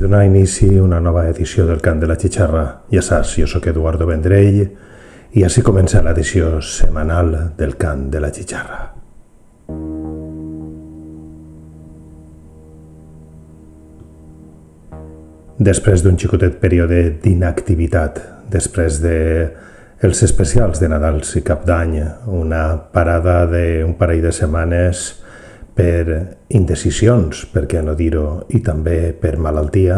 donar 0.00 0.24
inici 0.24 0.66
una 0.80 0.98
nova 1.00 1.26
edició 1.28 1.66
del 1.68 1.82
Cant 1.84 2.00
de 2.00 2.08
la 2.08 2.16
Xixarra. 2.16 2.64
Ja 2.90 3.02
saps, 3.04 3.36
jo 3.36 3.46
sóc 3.46 3.66
Eduardo 3.68 4.08
Vendrell 4.08 4.62
i 5.36 5.44
així 5.44 5.62
comença 5.62 6.00
l'edició 6.02 6.56
setmanal 6.64 7.34
del 7.58 7.76
Cant 7.78 8.08
de 8.10 8.22
la 8.24 8.32
Xixarra. 8.32 8.80
Després 15.60 16.00
d'un 16.00 16.16
xicotet 16.16 16.56
període 16.62 17.02
d'inactivitat, 17.20 18.22
després 18.48 19.02
de 19.04 19.16
els 20.00 20.22
especials 20.24 20.80
de 20.80 20.88
Nadals 20.88 21.34
i 21.36 21.44
Cap 21.44 21.66
d'Any, 21.68 21.98
una 22.32 22.62
parada 22.94 23.42
d'un 23.50 23.92
parell 24.00 24.24
de 24.24 24.32
setmanes 24.32 25.10
per 25.80 26.36
indecisions, 26.52 27.46
per 27.48 27.64
què 27.64 27.80
no 27.80 27.94
dir-ho, 27.96 28.42
i 28.52 28.58
també 28.60 29.14
per 29.16 29.38
malaltia, 29.40 29.96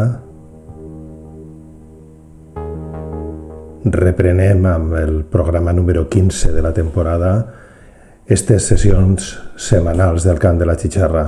reprenem 3.82 4.62
amb 4.70 4.92
el 5.00 5.16
programa 5.32 5.72
número 5.74 6.04
15 6.06 6.52
de 6.54 6.62
la 6.62 6.70
temporada 6.76 7.32
aquestes 8.22 8.68
sessions 8.70 9.32
setmanals 9.58 10.22
del 10.22 10.38
cant 10.38 10.60
de 10.60 10.68
la 10.68 10.76
xixarra. 10.78 11.24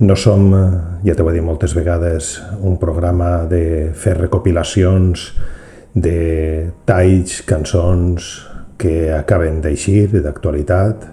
No 0.00 0.16
som, 0.16 0.48
ja 1.04 1.12
t'ho 1.12 1.28
he 1.28 1.34
dit 1.36 1.44
moltes 1.44 1.76
vegades, 1.76 2.38
un 2.64 2.80
programa 2.80 3.44
de 3.52 3.92
fer 3.92 4.16
recopilacions 4.16 5.28
de 5.92 6.72
talls, 6.88 7.42
cançons 7.44 8.32
que 8.82 9.12
acaben 9.14 9.60
d'eixir 9.62 10.08
d'actualitat. 10.24 11.04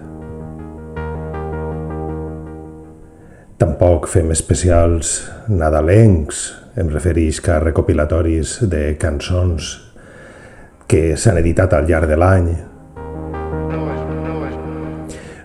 Tampoc 3.60 4.08
fem 4.10 4.32
especials 4.34 5.20
nadalencs, 5.46 6.48
em 6.80 6.90
refereix 6.90 7.38
a 7.50 7.60
recopilatoris 7.62 8.58
de 8.72 8.96
cançons 8.98 9.76
que 10.90 11.14
s'han 11.14 11.38
editat 11.38 11.76
al 11.76 11.86
llarg 11.86 12.10
de 12.10 12.18
l'any, 12.18 12.50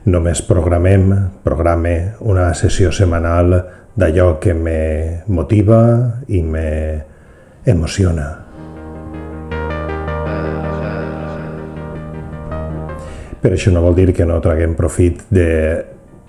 només 0.06 0.42
programem, 0.46 1.10
programe 1.46 2.16
una 2.22 2.52
sessió 2.58 2.94
setmanal 2.94 3.58
d'allò 3.98 4.36
que 4.42 4.54
me 4.54 4.80
motiva 5.28 5.84
i 6.28 6.42
me 6.42 6.66
emociona. 7.66 8.45
Per 13.46 13.52
això 13.54 13.70
no 13.70 13.84
vol 13.86 13.94
dir 13.94 14.08
que 14.18 14.26
no 14.26 14.40
traguem 14.42 14.72
profit 14.74 15.20
de 15.30 15.50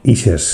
ixes 0.04 0.50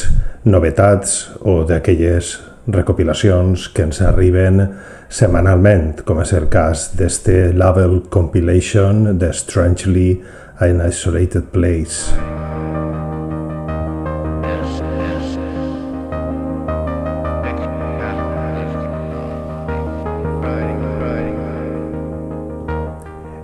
novetats 0.46 1.16
o 1.42 1.64
d'aquelles 1.66 2.36
recopilacions 2.70 3.64
que 3.74 3.82
ens 3.88 3.98
arriben 4.06 4.68
setmanalment, 5.10 6.04
com 6.06 6.22
és 6.22 6.30
el 6.38 6.46
cas 6.54 6.92
d'este 6.94 7.50
Label 7.58 8.04
Compilation 8.14 9.08
de 9.18 9.32
Strangely 9.34 10.12
an 10.62 10.86
Isolated 10.86 11.50
Place. 11.50 12.61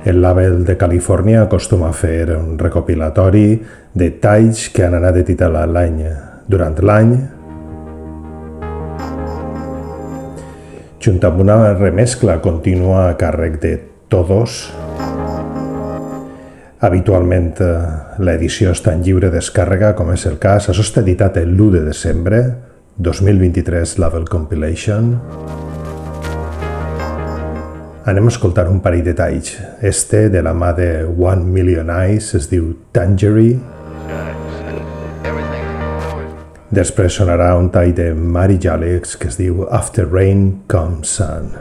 El 0.08 0.22
label 0.24 0.62
de 0.64 0.78
Califòrnia 0.80 1.42
acostuma 1.44 1.90
a 1.90 1.92
fer 1.92 2.30
un 2.32 2.54
recopilatori 2.56 3.58
de 3.92 4.06
talls 4.22 4.70
que 4.72 4.86
han 4.86 4.94
anat 4.96 5.18
editant 5.20 5.52
l'any 5.68 5.98
durant 6.48 6.78
l'any, 6.80 7.10
junt 11.04 11.20
amb 11.28 11.42
una 11.44 11.58
remescla 11.74 12.38
contínua 12.40 13.02
a 13.10 13.18
càrrec 13.20 13.60
de 13.60 13.74
Todos. 14.08 14.56
Habitualment 16.88 17.50
eh, 17.60 17.72
l'edició 18.24 18.72
està 18.72 18.94
en 18.96 19.04
lliure 19.04 19.28
descàrrega, 19.34 19.92
com 19.98 20.14
és 20.14 20.24
el 20.30 20.38
cas. 20.40 20.70
Això 20.72 20.86
està 20.86 21.04
editat 21.04 21.36
el 21.36 21.52
1 21.52 21.74
de 21.76 21.84
desembre 21.90 22.40
2023 22.96 23.98
Label 24.00 24.24
Compilation. 24.32 25.18
Anem 28.08 28.24
a 28.24 28.30
escoltar 28.32 28.70
un 28.72 28.78
parell 28.80 29.02
de 29.04 29.12
talls. 29.12 29.58
Este, 29.84 30.30
de 30.32 30.40
la 30.40 30.54
mà 30.56 30.70
de 30.72 31.04
One 31.04 31.44
Million 31.44 31.90
Eyes, 31.92 32.30
es 32.38 32.46
diu 32.48 32.70
Tangerine. 32.96 33.60
Després 36.72 37.18
sonarà 37.20 37.50
un 37.60 37.68
tall 37.74 37.92
de 37.92 38.06
Mary 38.16 38.56
Jalix 38.64 39.12
que 39.20 39.28
es 39.28 39.36
diu 39.36 39.66
After 39.68 40.06
Rain 40.08 40.62
Comes 40.72 41.12
Sun. 41.18 41.52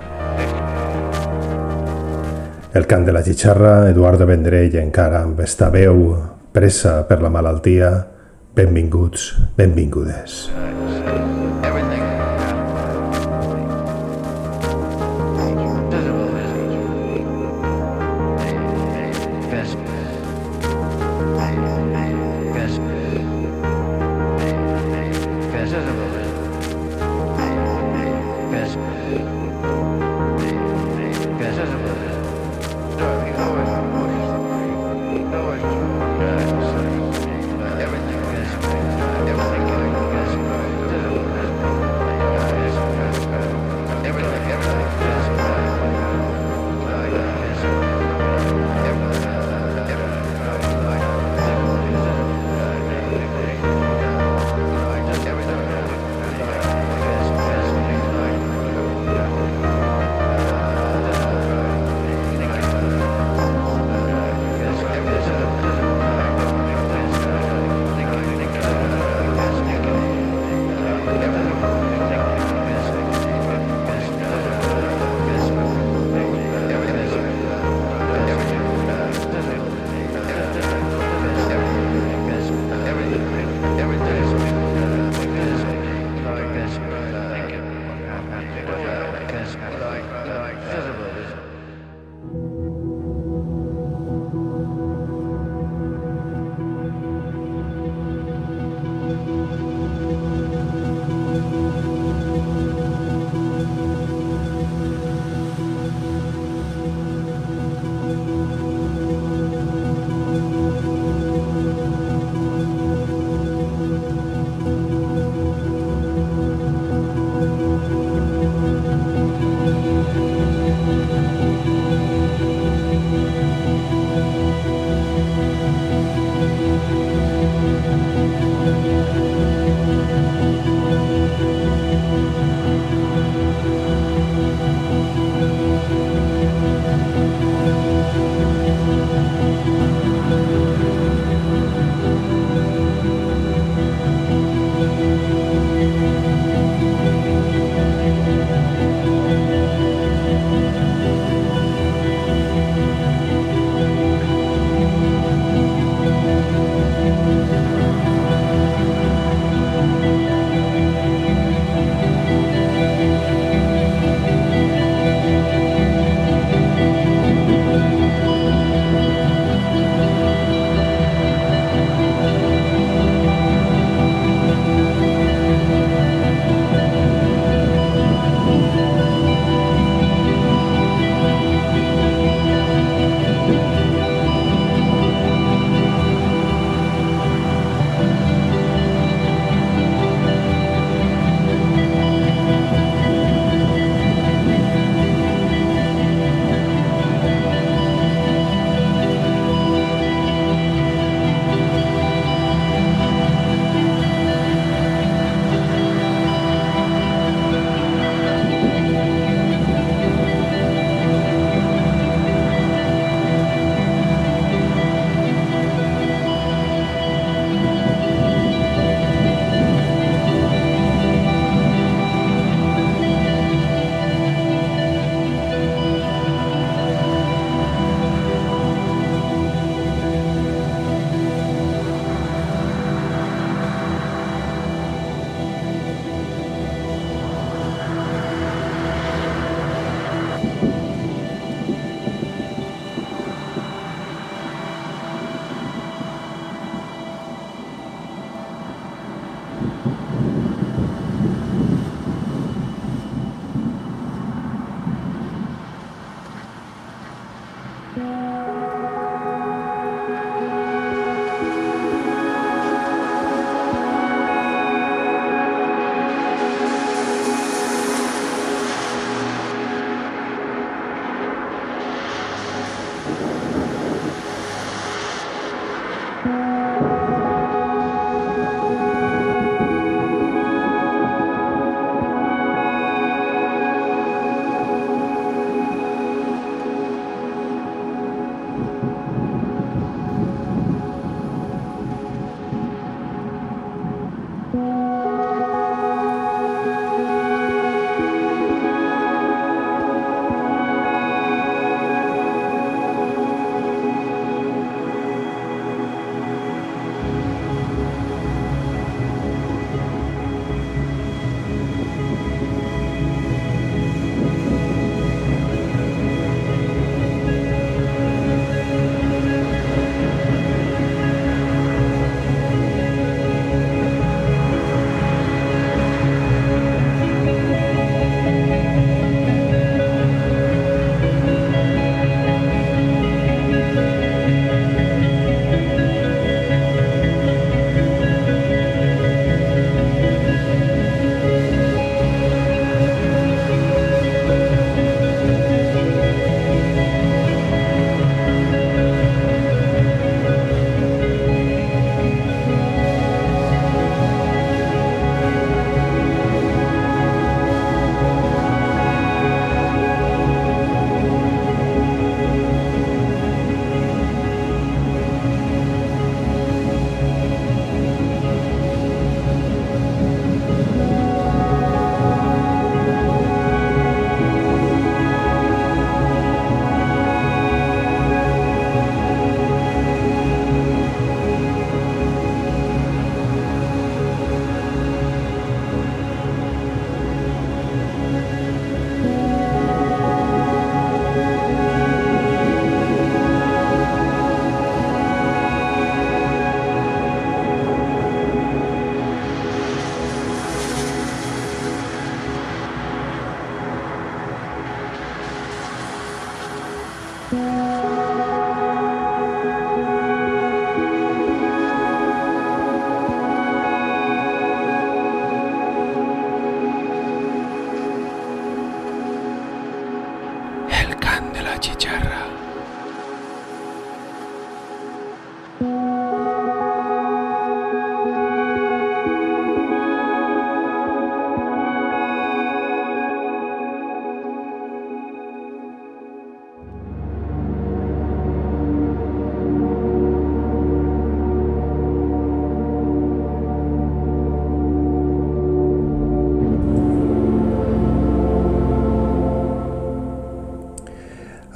El 2.79 2.87
cant 2.87 3.03
de 3.03 3.11
la 3.11 3.25
xixarra, 3.27 3.89
Eduardo 3.91 4.29
Vendrell 4.29 4.79
encara 4.79 5.25
amb 5.27 5.43
esta 5.43 5.67
veu 5.73 6.13
pressa 6.55 7.01
per 7.11 7.19
la 7.25 7.33
malaltia. 7.33 7.91
Benvinguts, 8.55 9.33
benvingudes. 9.59 10.45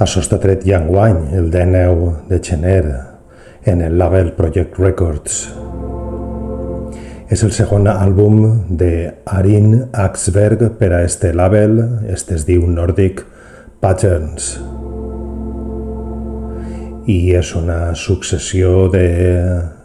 Això 0.02 0.18
està 0.24 0.40
tret 0.42 0.64
ja 0.66 0.80
enguany, 0.82 1.28
el 1.38 1.52
19 1.54 2.06
de 2.26 2.38
gener, 2.42 2.86
en 3.70 3.84
el 3.86 4.00
label 4.02 4.32
Project 4.34 4.80
Records. 4.82 5.36
És 7.30 7.44
el 7.46 7.54
segon 7.54 7.86
àlbum 7.86 8.40
de 8.82 9.12
Arin 9.30 9.76
Axberg 9.94 10.72
per 10.80 10.90
a 10.98 11.04
este 11.06 11.36
label, 11.38 11.78
este 12.10 12.34
es 12.40 12.48
diu 12.50 12.66
Nordic 12.66 13.22
Patterns. 13.84 14.56
I 17.06 17.20
és 17.38 17.54
una 17.62 17.94
successió 17.94 18.90
de 18.90 19.06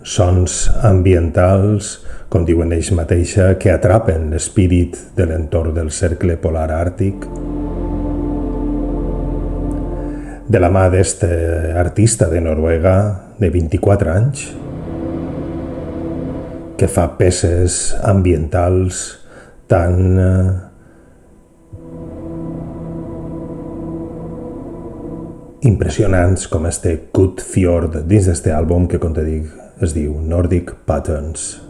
sons 0.01 0.63
ambientals, 0.81 1.99
com 2.33 2.49
diuen 2.49 2.73
ells 2.73 2.89
mateixa, 2.97 3.53
que 3.61 3.69
atrapen 3.75 4.31
l'espírit 4.33 4.97
de 5.17 5.29
l'entorn 5.29 5.77
del 5.77 5.93
cercle 5.93 6.41
polar 6.41 6.71
àrtic 6.73 7.29
de 10.47 10.61
la 10.63 10.71
mà 10.71 10.87
d'este 10.93 11.29
artista 11.75 12.29
de 12.31 12.41
Noruega 12.41 12.97
de 13.41 13.51
24 13.51 14.13
anys 14.13 14.47
que 16.79 16.87
fa 16.93 17.09
peces 17.19 17.97
ambientals 18.05 19.03
tan 19.67 19.99
eh, 20.21 20.55
impressionants 25.67 26.47
com 26.47 26.67
este 26.71 26.95
Good 27.13 27.43
Fjord 27.43 28.03
dins 28.07 28.29
d'este 28.31 28.55
àlbum 28.55 28.87
que, 28.87 29.03
com 29.03 29.17
te 29.17 29.27
dic, 29.27 29.51
es 29.83 29.97
diu 29.97 30.15
Nordic 30.23 30.77
Patterns. 30.87 31.66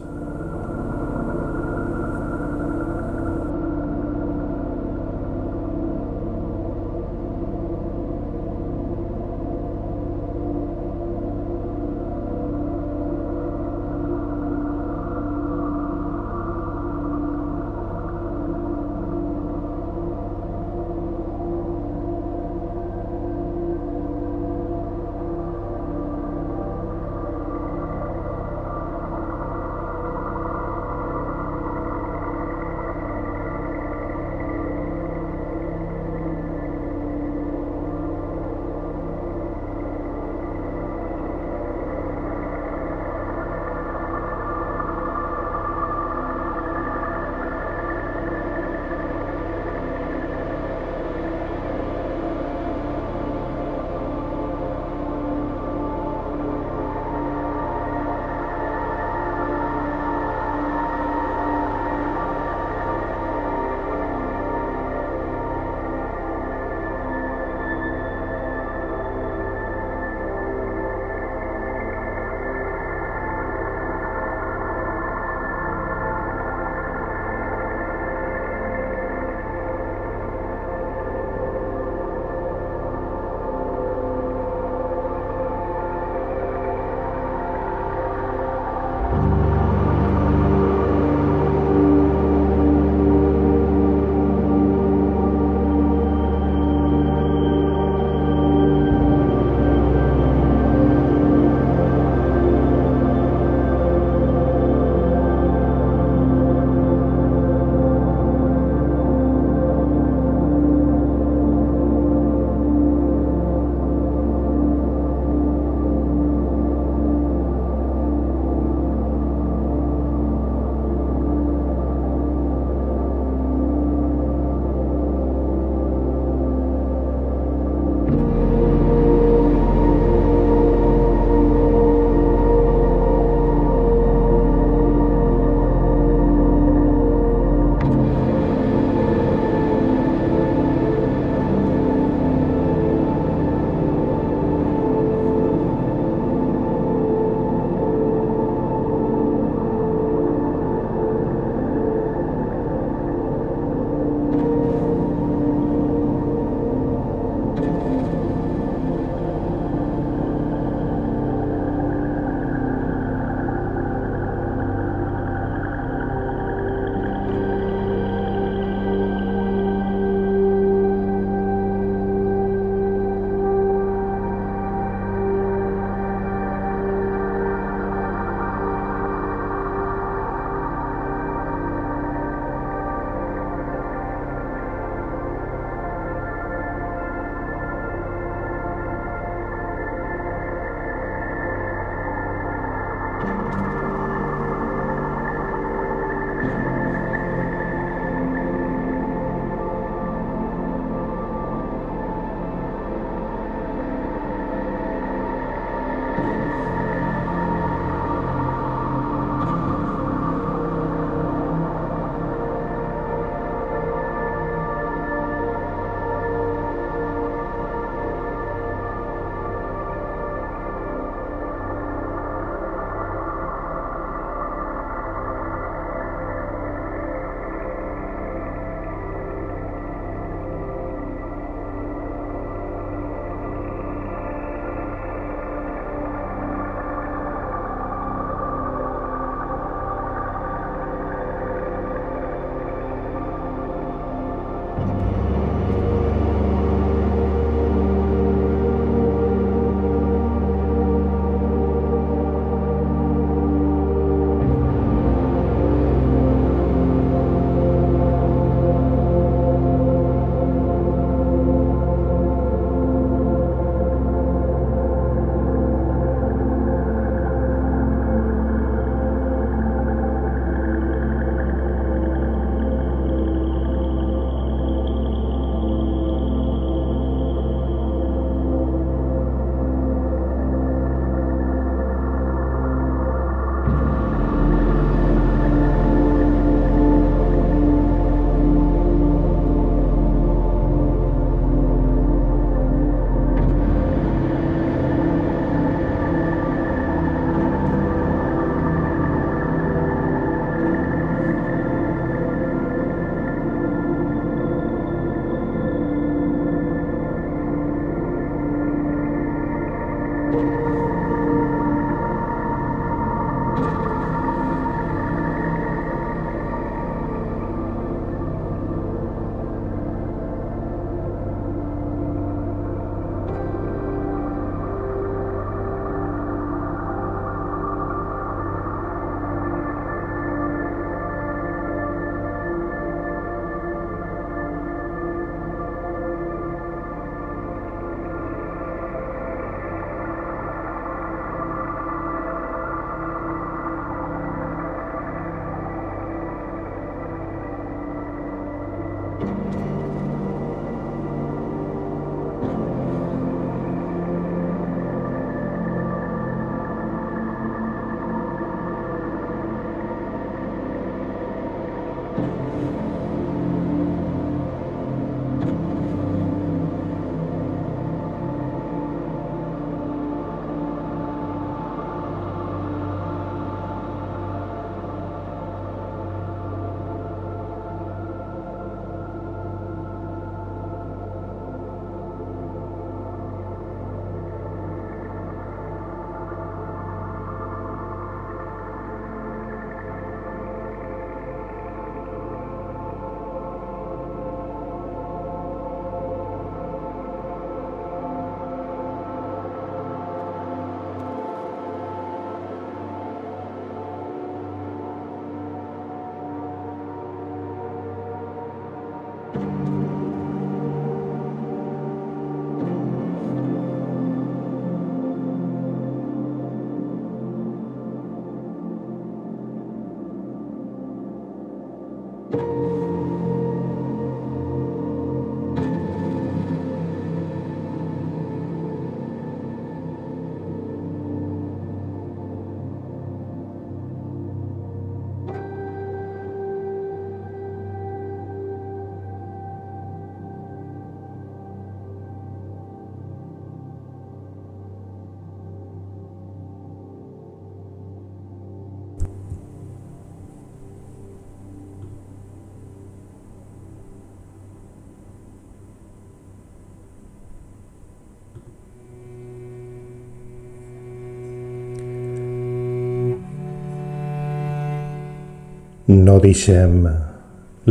No 465.97 466.19
deixem 466.21 466.83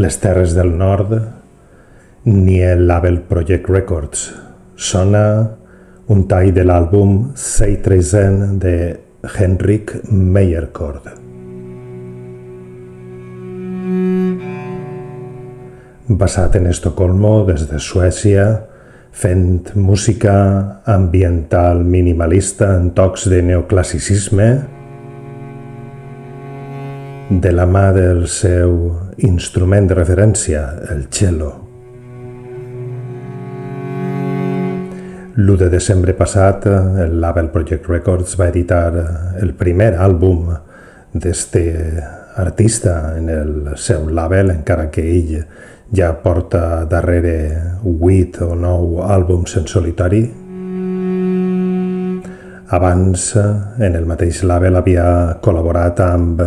les 0.02 0.16
terres 0.18 0.56
del 0.58 0.72
nord 0.80 1.12
ni 2.26 2.56
el 2.64 2.88
label 2.90 3.20
Project 3.30 3.70
Records. 3.70 4.24
Sona 4.76 5.26
un 6.10 6.24
tall 6.32 6.50
de 6.56 6.64
l'àlbum 6.66 7.36
Seitresen 7.38 8.58
de 8.64 8.74
Henrik 9.36 9.94
Meyerkord. 10.10 11.12
Basat 16.10 16.58
en 16.58 16.72
Estocolmo 16.72 17.36
des 17.46 17.68
de 17.70 17.78
Suècia, 17.78 18.48
fent 19.12 19.76
música 19.76 20.38
ambiental 20.98 21.84
minimalista 21.86 22.74
en 22.80 22.90
tocs 22.98 23.30
de 23.30 23.44
neoclassicisme, 23.52 24.50
de 27.30 27.52
la 27.52 27.66
mà 27.66 27.90
del 27.92 28.28
seu 28.30 28.76
instrument 29.26 29.88
de 29.90 29.96
referència, 29.98 30.62
el 30.94 31.08
cello. 31.10 31.52
L'1 35.36 35.58
de 35.58 35.70
desembre 35.74 36.14
passat, 36.14 36.68
el 36.70 37.18
label 37.20 37.50
Project 37.52 37.90
Records 37.90 38.38
va 38.40 38.52
editar 38.54 38.94
el 39.42 39.56
primer 39.58 39.96
àlbum 39.98 40.54
d'este 41.12 41.64
artista 42.38 43.16
en 43.18 43.30
el 43.34 43.74
seu 43.76 44.06
label, 44.08 44.54
encara 44.54 44.92
que 44.92 45.04
ell 45.04 45.34
ja 45.96 46.12
porta 46.22 46.86
darrere 46.86 47.82
8 47.82 48.46
o 48.46 48.56
9 48.56 49.10
àlbums 49.18 49.58
en 49.58 49.68
solitari. 49.68 50.22
Abans, 52.76 53.28
en 53.36 53.96
el 53.98 54.06
mateix 54.06 54.44
label, 54.44 54.78
havia 54.78 55.10
col·laborat 55.42 56.00
amb 56.06 56.46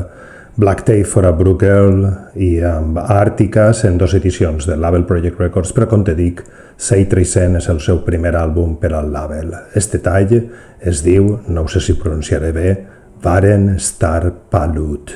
Black 0.59 0.85
Day 0.85 1.05
for 1.05 1.25
a 1.25 1.31
Blue 1.31 1.55
Girl 1.55 2.01
i 2.35 2.57
amb 2.66 2.97
Àrticas 2.99 3.85
en 3.87 3.94
dues 4.01 4.16
edicions 4.18 4.66
del 4.66 4.81
label 4.83 5.05
Project 5.07 5.38
Records, 5.38 5.71
però 5.71 5.87
com 5.87 6.03
te 6.03 6.16
dic, 6.18 6.42
Say 6.75 7.07
Tricent 7.07 7.55
és 7.61 7.68
el 7.71 7.79
seu 7.79 8.01
primer 8.03 8.35
àlbum 8.35 8.75
per 8.83 8.90
al 8.99 9.12
label. 9.14 9.55
Este 9.79 10.03
tall 10.03 10.35
es 10.83 11.05
diu, 11.07 11.31
no 11.47 11.68
sé 11.71 11.79
si 11.79 11.94
pronunciaré 11.94 12.51
bé, 12.51 12.75
Varen 13.23 13.77
Star 13.79 14.33
Palut. 14.51 15.14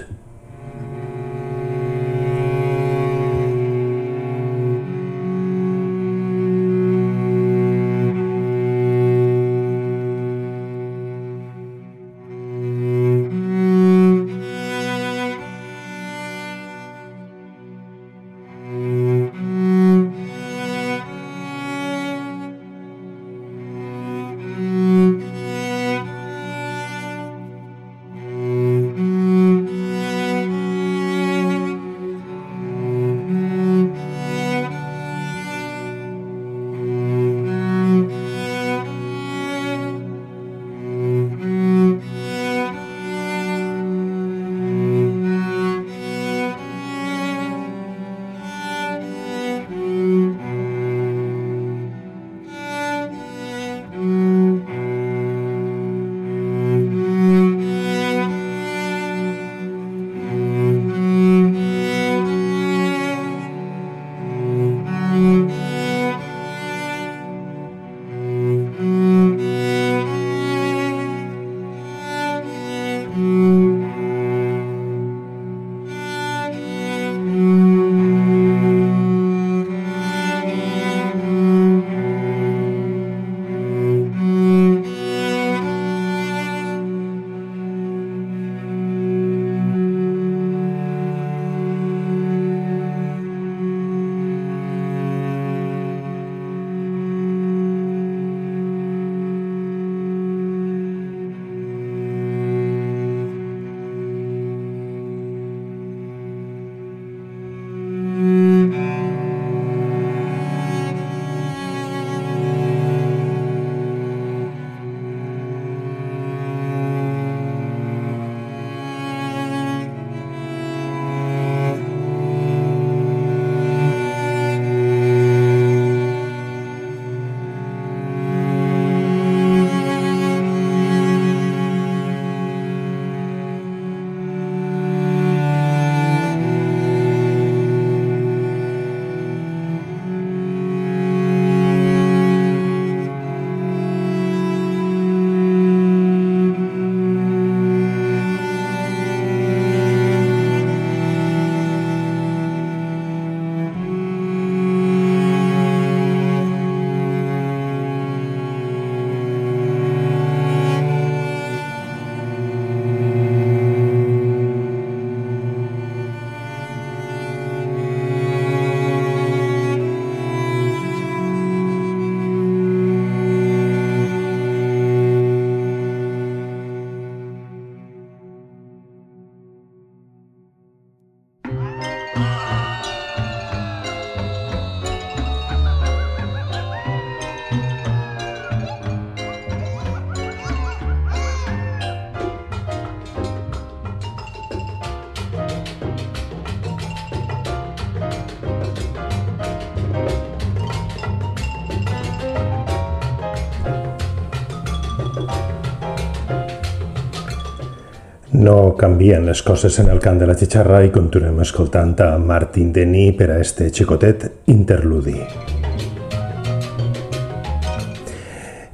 No 208.43 208.75
canvien 208.75 209.25
les 209.25 209.41
coses 209.47 209.79
en 209.79 209.89
el 209.89 210.01
camp 210.03 210.17
de 210.19 210.27
la 210.27 210.35
xixarra 210.35 210.81
i 210.83 210.89
continuem 210.91 211.37
escoltant 211.45 211.93
a 212.03 212.17
Martin 212.19 212.73
Denis 212.75 213.13
per 213.15 213.29
a 213.31 213.37
este 213.39 213.69
xicotet 213.71 214.25
interludi. 214.51 215.15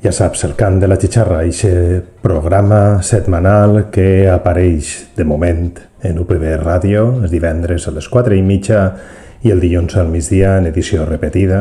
Ja 0.00 0.12
saps, 0.14 0.46
el 0.48 0.54
cant 0.56 0.78
de 0.80 0.88
la 0.88 0.96
xixarra, 0.96 1.42
aquest 1.42 2.06
programa 2.24 3.02
setmanal 3.04 3.90
que 3.92 4.24
apareix 4.32 4.94
de 5.18 5.26
moment 5.28 5.82
en 6.00 6.22
UPB 6.22 6.46
Ràdio, 6.62 7.02
els 7.18 7.34
divendres 7.34 7.90
a 7.90 7.92
les 7.92 8.08
4 8.08 8.38
i 8.38 8.44
mitja 8.46 8.86
i 9.44 9.52
el 9.52 9.60
dilluns 9.60 9.98
al 10.00 10.08
migdia 10.08 10.54
en 10.62 10.70
edició 10.70 11.04
repetida. 11.04 11.60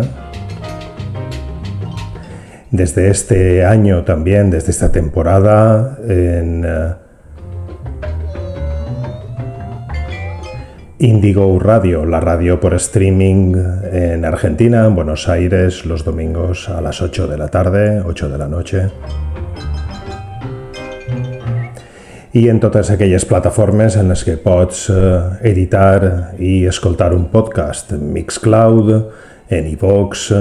Desde 2.71 3.09
este 3.09 3.65
año 3.65 4.05
también, 4.05 4.49
desde 4.49 4.71
esta 4.71 4.93
temporada, 4.93 5.97
en 6.07 6.63
uh, 6.63 7.06
Indigo 10.99 11.59
Radio, 11.59 12.07
la 12.07 12.19
radio 12.19 12.59
por 12.59 12.73
streaming 12.73 13.53
en 13.91 14.25
Argentina, 14.25 14.83
en 14.87 14.95
Buenos 14.95 15.29
Aires, 15.29 15.85
los 15.85 16.03
domingos 16.03 16.69
a 16.69 16.81
las 16.81 17.03
8 17.03 17.27
de 17.27 17.37
la 17.37 17.49
tarde, 17.49 18.01
8 18.01 18.29
de 18.29 18.37
la 18.37 18.47
noche. 18.47 18.89
I 22.33 22.49
en 22.49 22.59
totes 22.59 22.89
aquelles 22.89 23.25
plataformes 23.25 23.95
en 23.95 24.09
les 24.09 24.23
que 24.25 24.39
pots 24.41 24.89
eh, 24.89 25.21
editar 25.45 26.33
i 26.41 26.65
escoltar 26.65 27.13
un 27.13 27.29
podcast, 27.29 27.93
en 27.93 28.11
Mixcloud, 28.13 28.91
en 29.49 29.67
iVox, 29.69 30.31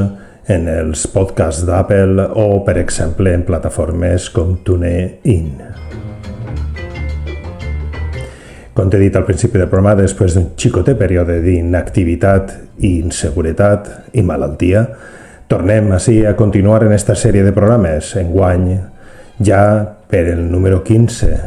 en 0.49 0.69
els 0.73 1.05
podcasts 1.13 1.67
d'Apple 1.69 2.31
o, 2.33 2.65
per 2.65 2.79
exemple, 2.81 3.33
en 3.37 3.45
plataformes 3.45 4.31
com 4.33 4.57
TuneIn. 4.65 5.76
Com 8.77 8.91
t'he 8.93 8.99
dit 9.01 9.15
al 9.17 9.25
principi 9.25 9.57
del 9.57 9.71
programa, 9.73 9.95
després 9.97 10.35
d'un 10.37 10.51
xicote 10.61 10.93
període 11.01 11.39
d'inactivitat 11.41 12.51
i 12.85 12.99
inseguretat 12.99 13.89
i 14.21 14.25
malaltia, 14.27 14.83
tornem 15.49 15.95
així 15.97 16.19
a 16.29 16.35
continuar 16.37 16.83
en 16.85 16.93
esta 16.93 17.17
sèrie 17.17 17.41
de 17.47 17.55
programes, 17.57 18.13
en 18.21 18.35
guany 18.35 18.67
ja 19.41 19.63
per 20.11 20.27
el 20.35 20.45
número 20.53 20.83
15. 20.85 21.39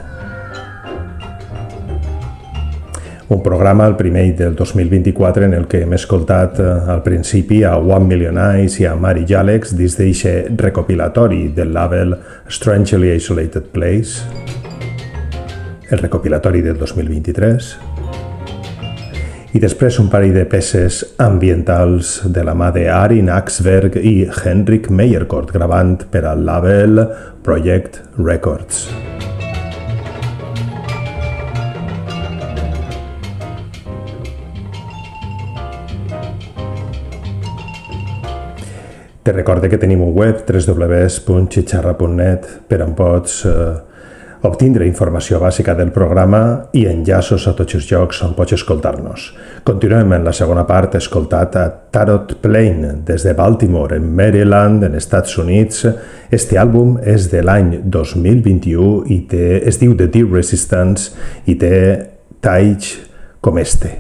Un 3.29 3.43
programa, 3.45 3.85
el 3.85 3.93
primer 3.95 4.25
del 4.35 4.55
2024, 4.55 5.45
en 5.45 5.53
el 5.53 5.67
que 5.69 5.83
hem 5.83 5.93
escoltat 5.93 6.57
eh, 6.57 6.71
al 6.89 7.03
principi 7.05 7.61
a 7.61 7.75
One 7.77 8.09
Million 8.09 8.41
Eyes 8.41 8.79
i 8.81 8.89
a 8.89 8.95
Mari 8.97 9.27
Jalex 9.29 9.77
dins 9.77 9.99
d'eixe 10.01 10.33
recopilatori 10.57 11.51
del 11.53 11.77
label 11.77 12.17
Strangely 12.49 13.13
Isolated 13.19 13.69
Place 13.69 14.25
el 15.89 15.99
recopilatori 15.99 16.61
del 16.61 16.77
2023, 16.77 17.69
i 19.49 19.59
després 19.61 19.97
un 19.97 20.11
parell 20.13 20.35
de 20.35 20.43
peces 20.45 20.99
ambientals 21.17 22.19
de 22.29 22.43
la 22.45 22.53
mà 22.53 22.69
de 22.75 22.85
Arin 22.93 23.31
Axberg 23.33 23.97
i 23.97 24.29
Henrik 24.29 24.91
Meyerkort 24.93 25.49
gravant 25.55 25.97
per 26.13 26.21
al 26.29 26.45
label 26.45 27.01
Project 27.41 28.03
Records. 28.21 28.85
Te 39.25 39.33
recorde 39.33 39.69
que 39.69 39.77
tenim 39.77 40.01
un 40.01 40.13
web 40.13 40.45
www.xixarra.net 40.45 42.47
per 42.69 42.81
on 42.81 42.95
pots 42.97 43.45
eh, 43.45 43.88
obtindre 44.47 44.87
informació 44.87 45.39
bàsica 45.41 45.73
del 45.75 45.91
programa 45.91 46.41
i 46.77 46.85
enllaços 46.87 47.47
a 47.49 47.53
tots 47.57 47.75
els 47.75 47.89
llocs 47.91 48.21
on 48.23 48.35
pots 48.37 48.55
escoltar-nos. 48.55 49.25
Continuem 49.67 50.13
en 50.15 50.23
la 50.27 50.33
segona 50.35 50.63
part 50.69 50.95
escoltat 50.99 51.57
a 51.59 51.65
Tarot 51.91 52.37
Plain 52.43 53.03
des 53.07 53.25
de 53.27 53.33
Baltimore, 53.35 53.97
en 53.97 54.07
Maryland, 54.15 54.85
en 54.87 54.95
Estats 54.95 55.37
Units. 55.37 55.85
Este 56.31 56.59
àlbum 56.61 56.97
és 57.03 57.27
de 57.33 57.43
l'any 57.43 57.75
2021 57.83 59.03
i 59.11 59.21
té, 59.27 59.59
es 59.67 59.81
diu 59.81 59.97
The 59.97 60.07
Deep 60.07 60.31
Resistance 60.33 61.11
i 61.45 61.59
té 61.59 61.75
talls 62.39 62.95
com 63.43 63.59
este. 63.59 63.97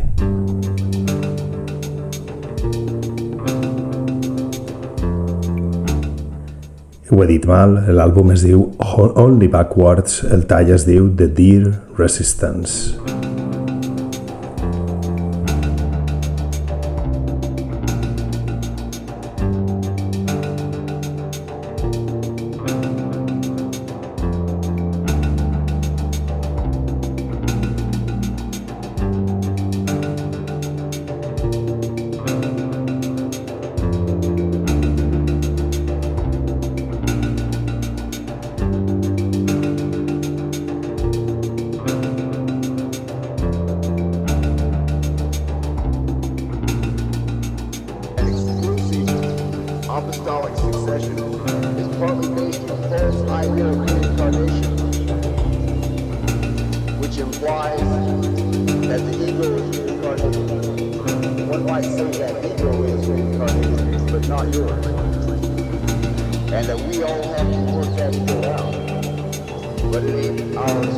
Ho 7.09 7.23
he 7.23 7.29
dit 7.29 7.45
mal, 7.49 7.77
l'àlbum 7.89 8.33
es 8.35 8.43
diu 8.45 8.67
Only 8.79 9.49
Backwards, 9.49 10.21
el 10.29 10.45
tall 10.49 10.73
es 10.75 10.85
diu 10.89 11.09
The 11.17 11.31
Dear 11.39 11.73
Resistance. 11.97 13.18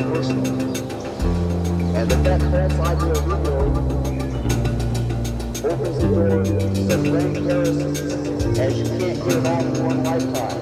And 0.02 0.10
the 2.10 2.18
fact 2.24 2.42
false 2.76 3.04
idea 3.04 3.12
of 3.12 3.28
ego 3.28 3.56
opens 5.70 5.98
the 6.02 6.08
door 6.08 6.42
many 6.98 7.38
as 8.60 8.74
you 8.80 8.86
can't 8.98 9.20
get 9.24 9.28
it 9.28 9.46
in 9.46 9.86
one 9.86 10.04
lifetime. 10.04 10.60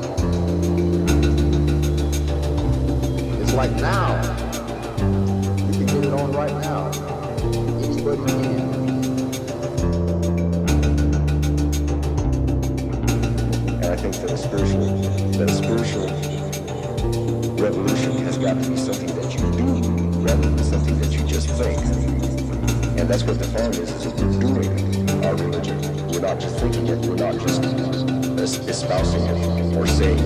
It's 3.42 3.54
like 3.54 3.72
now. 3.78 4.10
You 5.68 5.74
can 5.74 5.86
get 5.86 6.04
it 6.04 6.14
on 6.14 6.34
right 6.34 6.54
now. 6.62 6.92
Anybody. 7.82 8.34
I 13.88 13.96
think 13.96 14.16
that 14.16 14.32
a 14.32 14.38
spiritual 14.38 14.86
that 15.38 15.50
a 15.50 15.54
spiritual 15.54 16.08
revolution 17.56 18.18
has 18.26 18.38
got 18.38 18.62
to 18.62 18.70
be 18.70 18.76
something 18.76 19.19
rather 20.30 20.50
than 20.50 20.64
something 20.64 21.00
that 21.00 21.12
you 21.12 21.26
just 21.26 21.50
think. 21.50 21.80
And 23.00 23.10
that's 23.10 23.24
what 23.24 23.40
the 23.40 23.46
farm 23.46 23.72
is, 23.72 23.90
is 23.90 24.14
we're 24.14 24.40
doing 24.40 25.26
our 25.26 25.36
religion. 25.36 25.78
We're 26.10 26.20
not 26.20 26.40
just 26.40 26.60
thinking 26.60 26.86
it, 26.88 27.00
we're 27.08 27.16
not 27.16 27.34
just 27.42 27.64
espousing 28.70 29.24
it 29.24 29.76
or 29.76 29.88
saying, 29.88 30.22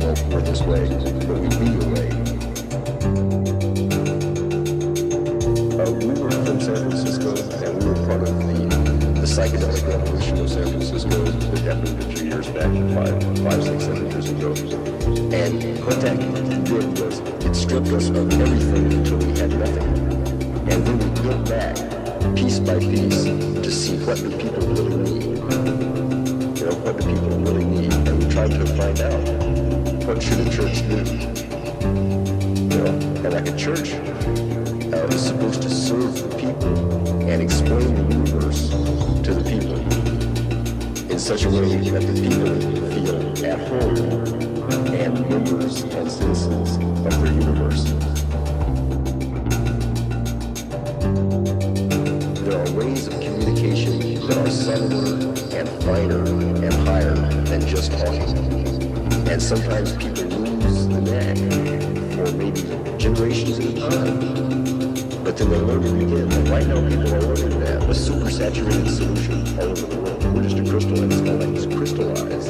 well, 0.00 0.16
we're 0.30 0.40
this 0.40 0.62
way, 0.62 0.88
but 1.26 1.36
we 1.36 1.48
be 1.60 1.68
the 1.68 1.86
way. 1.92 2.08
Uh, 5.80 5.90
we 6.00 6.06
were 6.18 6.30
from 6.30 6.60
San 6.60 6.76
Francisco, 6.88 7.30
and 7.64 7.82
we 7.82 7.88
were 7.90 8.06
part 8.06 8.22
of 8.22 8.34
the, 8.48 8.56
the 9.20 9.26
psychedelic 9.26 9.86
revolution 9.86 10.38
of 10.38 10.48
San 10.48 10.68
Francisco 10.68 11.24
that 11.24 11.58
happened 11.60 12.02
a 12.02 12.16
few 12.16 12.28
years 12.28 12.48
back 12.48 12.64
in 12.64 12.94
five. 12.94 13.21
should 30.22 30.46
a 30.46 30.50
church 30.50 30.88
do? 30.88 30.98
You 32.62 32.78
know, 32.78 32.86
and 33.24 33.32
like 33.32 33.48
a 33.48 33.56
church 33.56 33.94
it's 35.12 35.22
supposed 35.24 35.62
to 35.62 35.68
serve 35.68 36.14
the 36.22 36.36
people 36.36 37.28
and 37.28 37.42
explain 37.42 37.94
the 37.94 38.14
universe 38.14 38.70
to 38.70 39.34
the 39.34 39.42
people 39.42 39.76
in 41.10 41.18
such 41.18 41.44
a 41.44 41.50
way 41.50 41.76
that 41.90 42.02
the 42.02 42.20
people 42.20 42.31
A 68.42 68.44
supersaturated 68.46 68.90
solution 68.90 69.58
all 69.60 69.68
over 69.70 69.86
the 69.86 69.96
world. 69.98 70.34
We're 70.34 70.42
just 70.42 70.58
a 70.58 70.68
crystalline. 70.68 71.12
It's 71.12 71.20
called 71.20 71.38
like 71.38 71.48
it's 71.50 71.66
crystallized. 71.76 72.41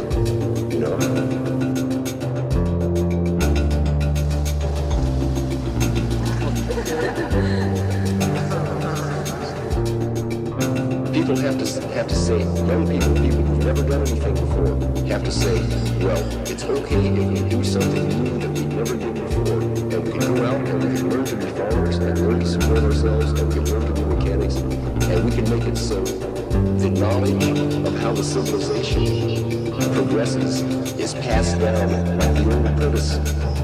The 31.62 32.72
apprentice 32.74 33.16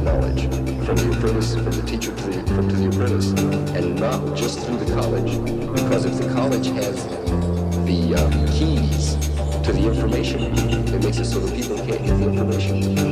knowledge 0.03 0.43
from 0.87 0.97
the 0.97 1.17
apprentice, 1.17 1.55
from 1.55 1.73
the 1.73 1.83
teacher 1.83 2.15
to 2.15 2.23
the, 2.23 2.43
to 2.45 2.77
the 2.77 2.87
apprentice, 2.87 3.33
and 3.75 3.99
not 3.99 4.37
just 4.37 4.61
through 4.61 4.77
the 4.79 4.95
college. 4.95 5.33
Because 5.75 6.05
if 6.05 6.17
the 6.17 6.33
college 6.33 6.69
has 6.69 7.07
the 7.85 8.15
uh, 8.15 8.53
keys 8.53 9.17
to 9.65 9.73
the 9.73 9.89
information, 9.89 10.41
it 10.95 11.03
makes 11.03 11.19
it 11.19 11.25
so 11.25 11.41
that 11.41 11.55
people 11.55 11.77
can't 11.77 12.05
get 12.07 12.19
the 12.19 12.29
information. 12.29 13.08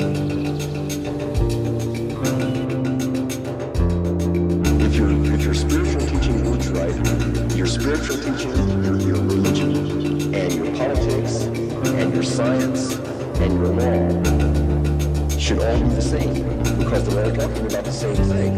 Same 17.97 18.15
thing. 18.15 18.55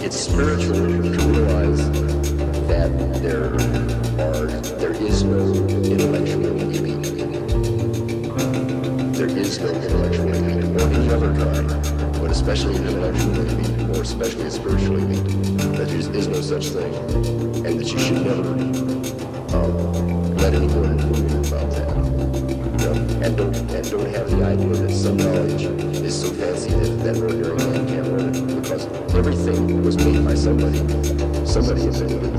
It's 0.00 0.16
spiritual 0.16 0.74
to 0.74 1.18
realize 1.30 1.88
that 2.66 2.90
there 3.22 3.54
are 4.26 4.46
there 4.80 4.90
is 4.90 5.22
no 5.22 5.38
intellectual 5.84 6.46
elite. 6.60 7.04
There 9.14 9.30
is 9.38 9.60
no 9.60 9.68
intellectual 9.68 10.34
elite 10.34 10.64
or 10.64 10.88
any 10.88 11.08
other 11.10 11.32
kind, 11.36 11.68
but 12.20 12.32
especially 12.32 12.74
an 12.78 12.88
intellectual 12.88 13.38
elite 13.38 13.96
or 13.96 14.02
especially 14.02 14.46
a 14.46 14.50
spiritual 14.50 14.96
elite. 14.96 15.24
That 15.76 15.86
there 15.86 16.16
is 16.16 16.26
no 16.26 16.40
such 16.40 16.66
thing, 16.70 16.92
and 17.64 17.78
that 17.78 17.92
you 17.92 17.98
should 18.00 18.26
never 18.26 19.19
Somebody 31.50 31.82
invented 31.82 32.22
it. 32.22 32.30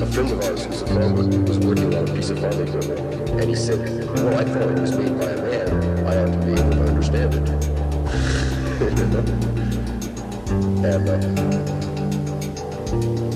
A 0.00 0.06
friend 0.06 0.32
of 0.32 0.42
ours 0.42 0.64
who's 0.64 0.80
a 0.80 0.86
farmer 0.86 1.22
was 1.42 1.58
working 1.58 1.94
on 1.94 2.08
a 2.08 2.14
piece 2.14 2.30
of 2.30 2.38
farm 2.38 2.54
equipment 2.54 2.98
and 3.38 3.50
he 3.50 3.54
said, 3.54 3.78
Well 4.14 4.38
I 4.38 4.44
thought 4.44 4.70
it 4.70 4.80
was 4.80 4.96
made 4.96 5.18
by 5.18 5.26
a 5.26 5.36
man. 5.36 6.06
I 6.06 6.22
ought 6.22 6.32
to 6.32 6.38
be 6.46 6.52
able 6.52 6.70
to 6.70 6.84
understand 6.84 7.34
it. 7.34 7.46
and 10.82 11.08
uh, 11.08 11.18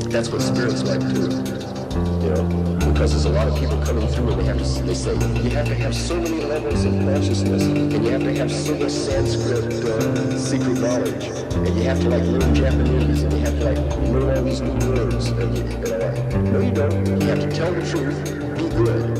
that's 0.09 0.31
what 0.31 0.41
spirit's 0.41 0.83
like 0.83 1.01
too. 1.01 1.62
You 1.95 2.31
know, 2.31 2.79
because 2.93 3.11
there's 3.11 3.27
a 3.27 3.31
lot 3.31 3.49
of 3.49 3.59
people 3.59 3.77
coming 3.83 4.09
through 4.09 4.31
and 4.31 4.41
they 4.41 4.45
have 4.45 4.57
to, 4.57 4.83
they 4.83 4.95
say, 4.95 5.13
you 5.43 5.51
have 5.51 5.67
to 5.67 5.75
have 5.75 5.95
so 5.95 6.17
many 6.17 6.43
levels 6.43 6.85
of 6.85 6.93
consciousness 6.93 7.63
and 7.65 7.93
you 7.93 8.11
have 8.11 8.23
to 8.23 8.35
have 8.35 8.51
so 8.51 8.75
much 8.77 8.91
Sanskrit 8.91 9.85
uh, 9.85 10.39
secret 10.39 10.79
knowledge 10.79 11.25
and 11.25 11.77
you 11.77 11.83
have 11.83 12.01
to 12.01 12.09
like 12.09 12.23
learn 12.23 12.55
Japanese 12.55 13.23
and 13.23 13.33
you 13.35 13.41
have 13.41 13.59
to 13.59 13.65
like 13.65 13.99
learn 14.09 14.37
all 14.39 14.45
these 14.45 14.61
new 14.63 14.73
words. 14.89 15.29
And 15.29 15.57
you, 15.57 15.65
and 15.65 16.01
like, 16.01 16.35
no 16.45 16.61
you 16.61 16.71
don't. 16.71 17.21
You 17.21 17.27
have 17.29 17.41
to 17.41 17.51
tell 17.51 17.73
the 17.75 17.83
truth, 17.91 18.25
be 18.57 18.69
good, 18.71 19.19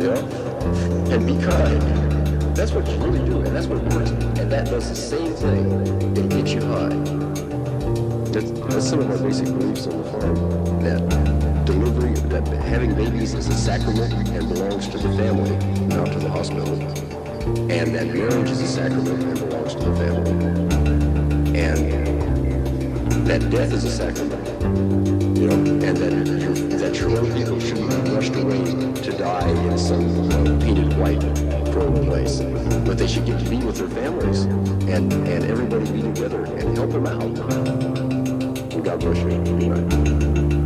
you 0.00 0.08
know, 0.08 1.12
and 1.12 1.26
be 1.26 1.34
kind. 1.44 2.56
That's 2.56 2.70
what 2.70 2.86
you 2.86 2.96
really 2.98 3.24
do 3.28 3.38
and 3.38 3.48
that's 3.48 3.66
what 3.66 3.82
works. 3.94 4.10
And 4.38 4.52
that 4.52 4.66
does 4.66 4.88
the 4.88 4.94
same 4.94 5.34
thing 5.34 5.72
and 5.72 6.30
gets 6.30 6.52
you 6.52 6.60
high. 6.60 7.22
That's, 8.30 8.50
that's 8.50 8.88
some 8.88 9.00
of 9.00 9.10
our 9.10 9.18
basic 9.18 9.46
beliefs 9.46 9.86
on 9.86 10.02
the 10.02 10.10
farm. 10.10 10.82
That 10.82 11.21
that 12.32 12.48
having 12.62 12.94
babies 12.94 13.34
is 13.34 13.46
a 13.48 13.54
sacrament 13.54 14.14
and 14.30 14.48
belongs 14.48 14.88
to 14.88 14.96
the 14.96 15.14
family, 15.18 15.50
not 15.86 16.06
to 16.06 16.18
the 16.18 16.30
hospital. 16.30 16.72
And 17.70 17.94
that 17.94 18.06
marriage 18.06 18.50
is 18.50 18.62
a 18.62 18.66
sacrament 18.66 19.22
and 19.22 19.38
belongs 19.38 19.74
to 19.74 19.80
the 19.80 19.96
family. 19.96 20.30
And 21.58 23.26
that 23.26 23.50
death 23.50 23.72
is 23.74 23.84
a 23.84 23.90
sacrament. 23.90 24.48
You 25.36 25.48
know, 25.48 25.56
and 25.86 25.94
that 25.98 26.12
your, 26.40 26.54
that 26.78 26.98
your 26.98 27.10
own 27.10 27.34
people 27.34 27.60
shouldn't 27.60 28.04
be 28.04 28.10
rushed 28.12 28.34
away 28.34 28.64
to 29.02 29.12
die 29.12 29.50
in 29.50 29.76
some 29.76 30.30
uh, 30.30 30.64
painted 30.64 30.96
white 30.98 31.20
prone 31.70 32.06
place. 32.06 32.40
But 32.86 32.96
they 32.96 33.08
should 33.08 33.26
get 33.26 33.40
to 33.40 33.50
be 33.50 33.58
with 33.58 33.76
their 33.76 33.88
families 33.88 34.44
and, 34.88 35.12
and 35.12 35.44
everybody 35.44 35.84
be 35.92 36.00
together 36.00 36.44
and 36.44 36.78
help 36.78 36.92
them 36.92 37.06
out. 37.06 37.34
God 38.82 39.00
bless 39.00 39.18
you. 39.18 39.28
Good 39.28 39.68
night. 39.68 40.61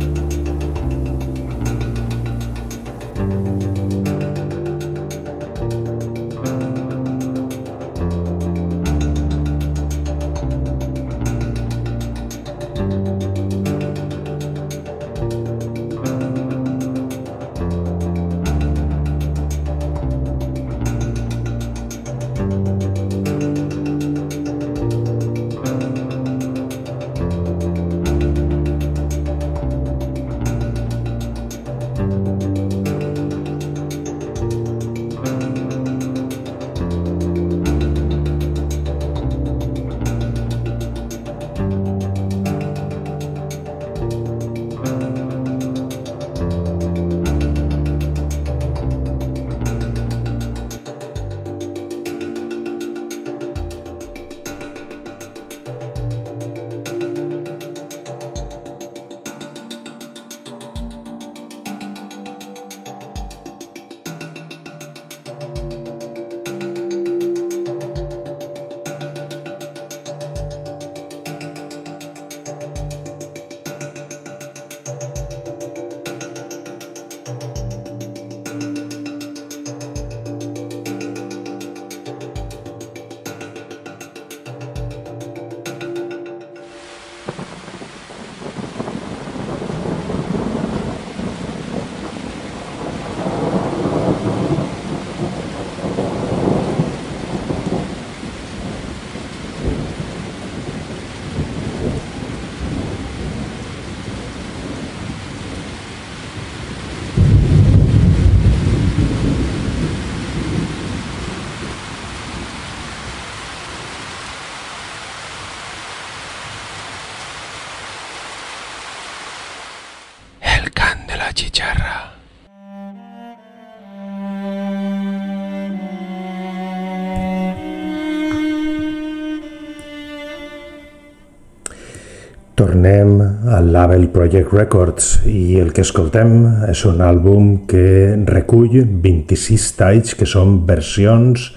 Tornem 132.87 133.19
al 133.51 133.65
label 133.73 134.05
Project 134.15 134.53
Records 134.53 135.07
i 135.27 135.57
el 135.59 135.73
que 135.75 135.83
escoltem 135.83 136.29
és 136.71 136.85
un 136.87 137.01
àlbum 137.03 137.49
que 137.67 138.15
recull 138.29 138.77
26 139.03 139.65
talls 139.75 140.15
que 140.15 140.23
són 140.23 140.61
versions 140.69 141.49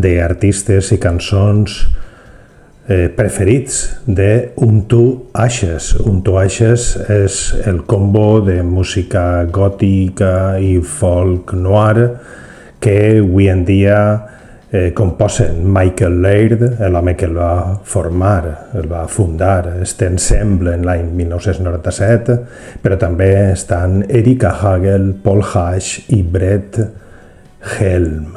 d'artistes 0.00 0.88
i 0.96 0.98
cançons 1.02 1.74
eh, 2.88 3.10
preferits 3.12 3.82
de 4.06 4.30
Unto 4.64 5.28
Ashes. 5.36 5.92
Unto 6.08 6.38
Ashes 6.40 6.94
és 7.12 7.42
el 7.68 7.84
combo 7.84 8.40
de 8.40 8.62
música 8.64 9.44
gòtica 9.44 10.56
i 10.56 10.78
folk 10.80 11.52
noir 11.52 12.14
que 12.80 12.96
avui 13.18 13.52
en 13.52 13.66
dia 13.68 13.98
eh, 14.72 14.92
composen 14.96 15.60
Michael 15.68 16.22
Laird, 16.24 16.62
l'home 16.90 17.14
que 17.14 17.28
el 17.28 17.36
va 17.36 17.78
formar, 17.84 18.70
el 18.74 18.88
va 18.90 19.04
fundar, 19.08 19.76
este 19.82 20.08
ensemble 20.08 20.72
en 20.74 20.86
l'any 20.88 21.10
1997, 21.18 22.38
però 22.82 22.96
també 22.98 23.28
estan 23.52 24.00
Erika 24.08 24.54
Hagel, 24.56 25.12
Paul 25.22 25.44
Hash 25.44 26.08
i 26.16 26.22
Brett 26.24 26.80
Helm. 27.76 28.32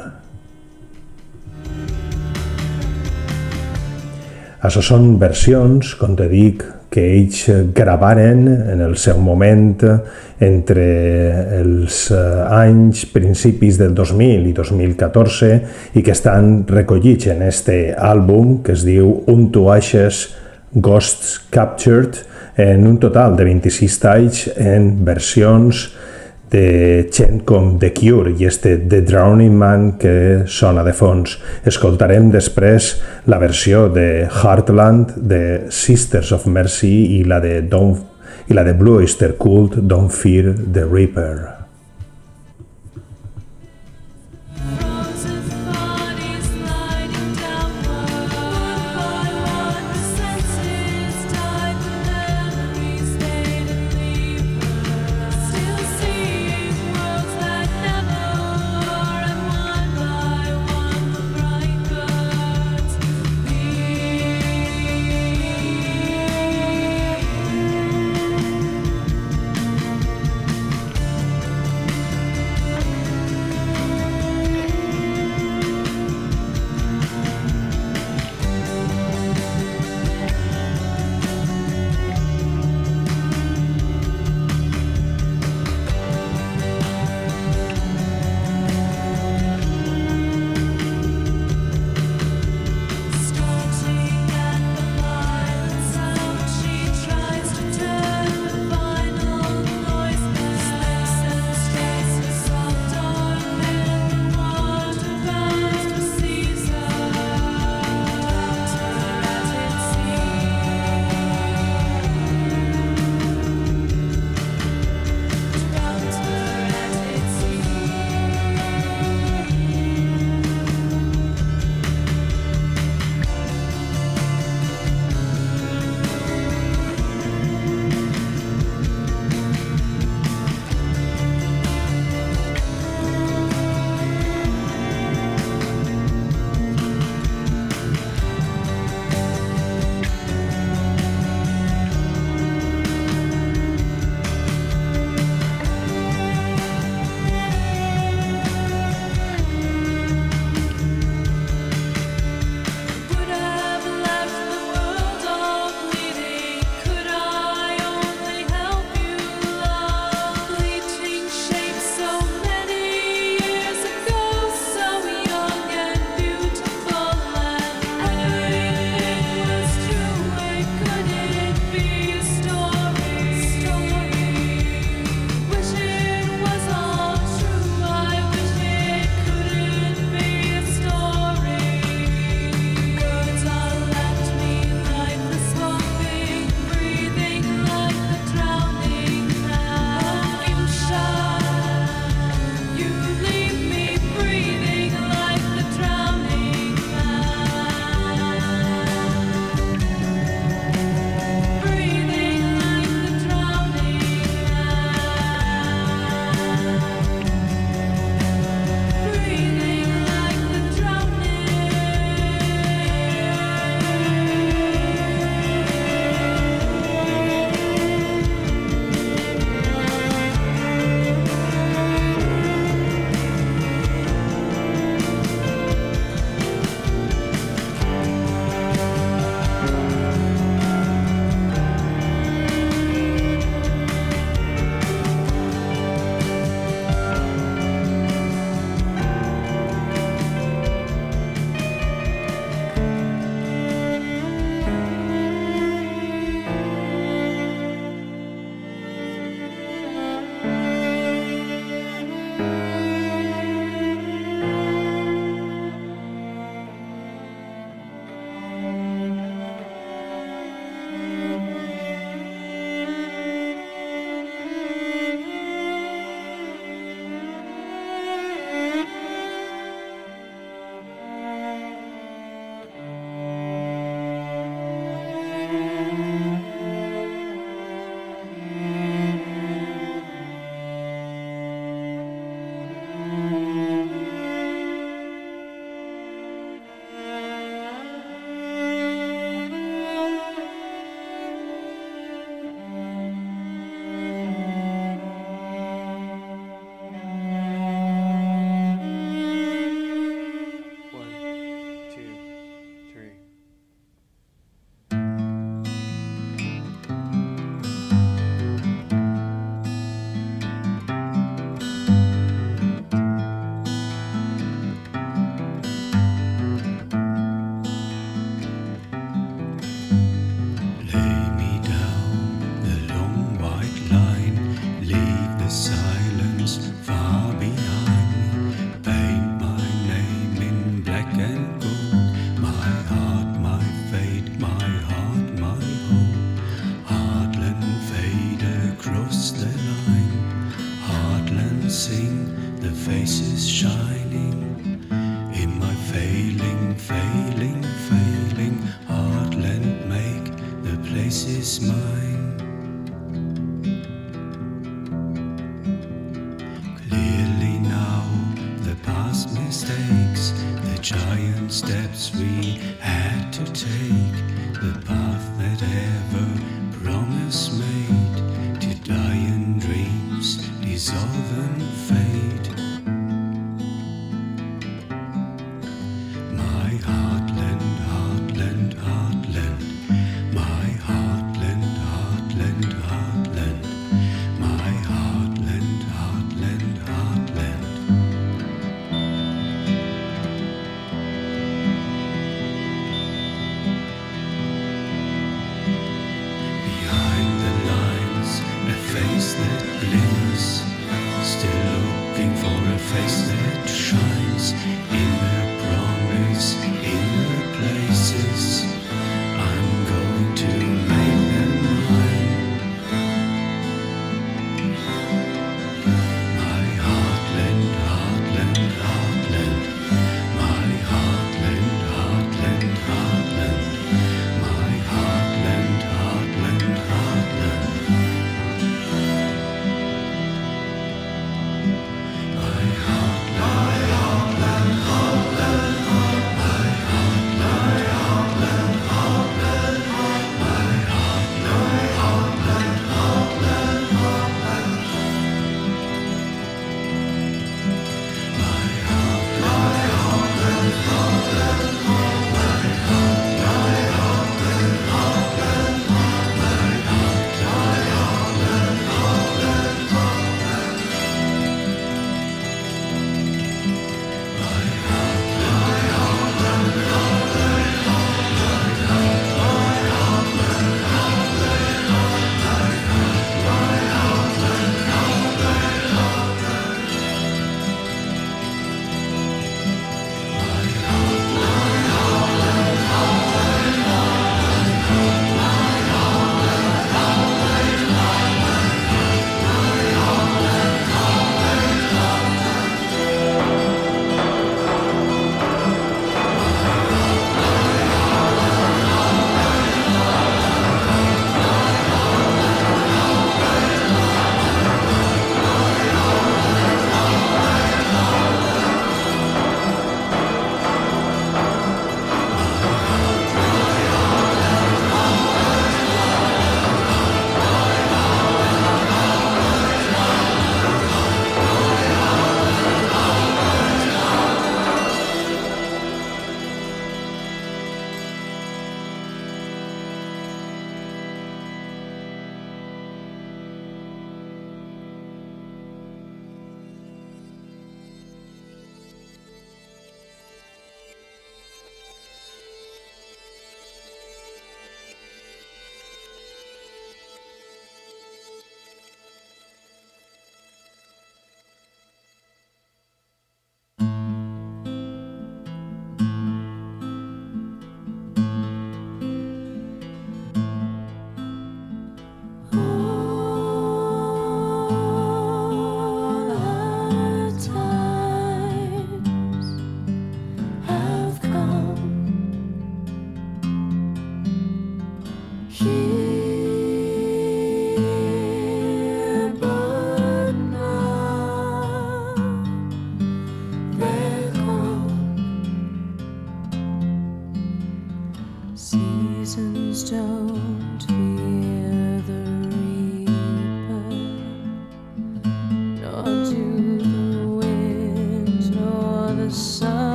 Això 4.65 4.81
són 4.81 5.15
versions, 5.21 5.93
com 5.95 6.17
te 6.17 6.27
dic, 6.27 6.65
que 6.96 7.04
ells 7.18 7.50
gravaren 7.76 8.46
en 8.72 8.80
el 8.80 8.96
seu 8.96 9.20
moment 9.20 9.84
entre 10.39 10.86
els 11.60 12.06
eh, 12.16 12.20
anys 12.56 13.04
principis 13.12 13.76
del 13.82 13.91
2000 13.98 14.48
i 14.48 14.54
2014 14.56 15.52
i 16.00 16.04
que 16.06 16.16
estan 16.16 16.64
recollits 16.72 17.28
en 17.34 17.43
este 17.50 17.78
àlbum 17.91 18.62
que 18.64 18.78
es 18.78 18.88
diu 18.88 19.12
Unto 19.32 19.68
Ashes 19.74 20.30
Ghosts 20.72 21.41
Captured 21.52 22.24
en 22.56 22.88
un 22.88 22.98
total 23.04 23.36
de 23.36 23.43
26 23.52 24.00
talls 24.00 24.46
en 24.56 24.93
versions 25.04 25.89
de 26.52 27.08
gent 27.12 27.41
com 27.48 27.76
The 27.80 27.91
Cure 27.93 28.34
i 28.38 28.46
este 28.46 28.78
The 28.78 29.02
Drowning 29.02 29.56
Man 29.58 29.91
que 30.02 30.46
sona 30.46 30.84
de 30.86 30.93
fons. 30.93 31.38
Escoltarem 31.66 32.30
després 32.34 32.93
la 33.26 33.39
versió 33.41 33.88
de 33.89 34.28
Heartland 34.30 35.18
de 35.18 35.43
Sisters 35.74 36.32
of 36.36 36.48
Mercy 36.48 37.20
i 37.20 37.24
la 37.28 37.41
de, 37.43 37.60
Don't, 37.62 38.02
i 38.48 38.58
la 38.58 38.64
de 38.68 38.78
Blue 38.78 39.02
Oyster 39.02 39.36
Cult 39.41 39.80
Don't 39.82 40.14
Fear 40.14 40.54
the 40.74 40.86
Reaper. 40.86 41.55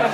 El 0.00 0.08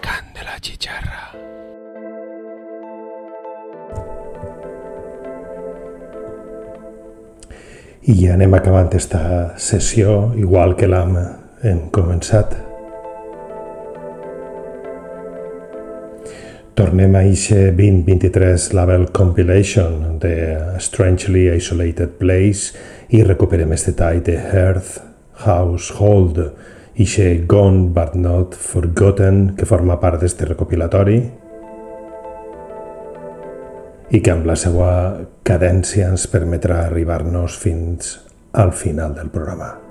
can 0.00 0.24
de 0.34 0.42
la 0.42 0.58
chicharra. 0.60 1.30
I 8.02 8.18
ja 8.18 8.34
anem 8.34 8.54
acabant 8.58 8.90
esta 8.98 9.54
sessió, 9.56 10.34
igual 10.34 10.74
que 10.74 10.90
l'hem 10.90 11.18
hem 11.62 11.88
començat. 11.94 12.63
Tornem 16.84 17.14
a 17.16 17.22
eixe 17.24 17.70
2023 17.72 18.74
Label 18.76 19.06
Compilation 19.10 20.18
de 20.20 20.34
Strangely 20.76 21.46
Isolated 21.56 22.18
Place 22.18 22.76
i 23.08 23.22
recuperem 23.24 23.72
este 23.72 23.94
tall 23.96 24.20
de 24.20 24.34
Hearth 24.36 24.98
Household, 25.46 26.42
eixe 26.92 27.46
Gone 27.48 27.88
But 27.88 28.12
Not 28.20 28.52
Forgotten 28.52 29.54
que 29.56 29.64
forma 29.64 29.96
part 29.96 30.20
d'este 30.20 30.44
recopilatori 30.50 31.16
i 34.12 34.20
que 34.20 34.34
amb 34.34 34.44
la 34.44 34.58
seva 34.60 34.90
cadència 35.40 36.12
ens 36.12 36.28
permetrà 36.28 36.82
arribar-nos 36.84 37.56
fins 37.64 38.12
al 38.52 38.76
final 38.76 39.16
del 39.16 39.32
programa. 39.32 39.83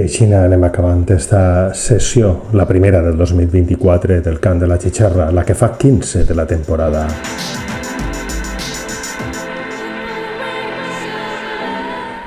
Així 0.00 0.24
anem 0.32 0.62
acabant 0.64 1.02
esta 1.12 1.74
sessió, 1.76 2.30
la 2.56 2.64
primera 2.64 3.02
del 3.04 3.18
2024 3.18 4.20
del 4.24 4.38
Cant 4.40 4.60
de 4.62 4.68
la 4.70 4.78
Xixarra, 4.80 5.26
la 5.34 5.42
que 5.44 5.52
fa 5.54 5.74
15 5.76 6.22
de 6.24 6.36
la 6.38 6.46
temporada. 6.48 7.02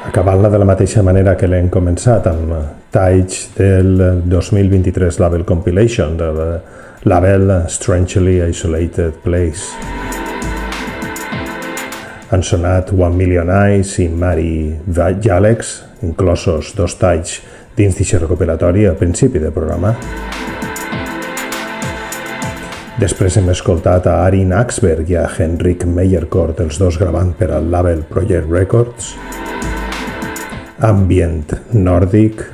Acabant-la 0.06 0.52
de 0.54 0.60
la 0.62 0.68
mateixa 0.70 1.02
manera 1.02 1.34
que 1.34 1.50
l'hem 1.50 1.72
començat, 1.74 2.30
amb 2.30 2.54
talls 2.94 3.48
del 3.58 4.22
2023 4.30 5.18
Label 5.24 5.46
Compilation, 5.50 6.14
del 6.20 6.44
label 7.10 7.56
Strangely 7.74 8.38
Isolated 8.52 9.18
Place. 9.26 9.74
Han 12.30 12.46
sonat 12.46 12.94
One 12.94 13.18
Million 13.18 13.50
Eyes 13.50 13.98
i 13.98 14.08
Mary 14.10 14.78
Jalex, 15.26 15.74
inclosos 16.04 16.76
dos 16.78 17.00
talls 17.02 17.40
dins 17.78 17.96
d'aquest 17.98 18.22
recopilatori 18.22 18.86
al 18.86 18.98
principi 19.00 19.42
del 19.42 19.54
programa. 19.56 19.96
Després 23.02 23.36
hem 23.40 23.50
escoltat 23.50 24.06
a 24.08 24.20
Arin 24.28 24.54
Axberg 24.54 25.10
i 25.10 25.18
a 25.18 25.26
Henrik 25.26 25.84
Meyerkort, 25.90 26.62
els 26.62 26.78
dos 26.80 27.00
gravant 27.02 27.34
per 27.36 27.50
al 27.52 27.72
label 27.74 28.04
Project 28.08 28.52
Records. 28.54 29.16
Ambient 30.86 31.58
nòrdic. 31.74 32.46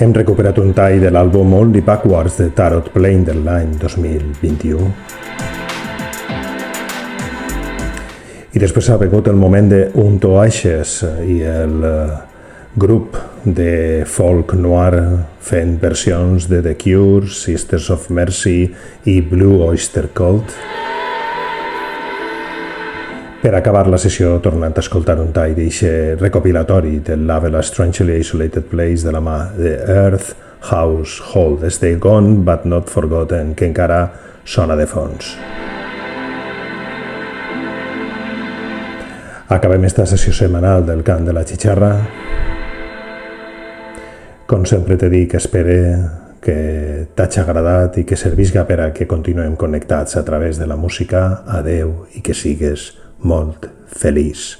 Hem 0.00 0.14
recuperat 0.16 0.56
un 0.62 0.70
tall 0.72 1.02
de 1.02 1.10
l'àlbum 1.12 1.52
Only 1.58 1.82
Backwards 1.84 2.38
de 2.40 2.48
Tarot 2.56 2.92
Plane 2.94 3.26
de 3.26 3.34
l'any 3.42 3.74
2021. 3.82 5.09
I 8.50 8.58
després 8.58 8.88
ha 8.90 8.98
vingut 8.98 9.28
el 9.30 9.38
moment 9.38 9.68
de 9.70 9.84
Unto 9.94 10.32
Ashes 10.40 10.96
i 11.22 11.36
el 11.46 11.84
grup 12.74 13.14
de 13.44 14.02
folk 14.10 14.56
noir 14.58 14.98
fent 15.38 15.76
versions 15.78 16.48
de 16.50 16.58
The 16.64 16.74
Cure, 16.74 17.30
Sisters 17.30 17.86
of 17.94 18.08
Mercy 18.10 18.72
i 19.06 19.20
Blue 19.22 19.62
Oyster 19.62 20.08
Cult. 20.14 20.50
Per 23.40 23.54
acabar 23.54 23.86
la 23.88 24.02
sessió, 24.02 24.34
tornant 24.42 24.74
a 24.74 24.82
escoltar 24.82 25.20
un 25.22 25.30
tall 25.32 25.54
d'eixe 25.54 26.18
recopilatori 26.18 26.98
del 27.06 27.22
label 27.30 27.54
A 27.54 27.62
Strangely 27.62 28.18
Isolated 28.18 28.66
Place 28.68 29.06
de 29.06 29.14
la 29.14 29.22
mà 29.22 29.38
de 29.54 29.78
Earth 29.86 30.34
House 30.74 31.22
Hold 31.32 31.64
Stay 31.70 31.94
Gone 32.02 32.42
But 32.44 32.66
Not 32.66 32.90
Forgotten, 32.90 33.54
que 33.54 33.70
encara 33.70 34.08
sona 34.44 34.74
de 34.76 34.90
fons. 34.90 35.36
Acabem 39.50 39.82
esta 39.82 40.04
sessió 40.06 40.30
setmanal 40.30 40.84
del 40.86 41.00
cant 41.02 41.24
de 41.26 41.32
la 41.34 41.42
xixarra. 41.42 41.88
Com 44.46 44.62
sempre 44.62 44.94
te 44.94 45.08
dic, 45.10 45.34
espere 45.34 45.74
que 46.38 46.54
t'hagi 47.18 47.42
agradat 47.42 47.98
i 47.98 48.04
que 48.06 48.14
servisca 48.14 48.62
per 48.68 48.78
a 48.84 48.88
que 48.94 49.08
continuem 49.10 49.58
connectats 49.58 50.14
a 50.20 50.22
través 50.22 50.62
de 50.62 50.70
la 50.70 50.78
música. 50.78 51.42
Adeu 51.58 52.06
i 52.14 52.22
que 52.22 52.30
sigues 52.30 52.92
molt 53.26 53.66
feliç. 53.90 54.52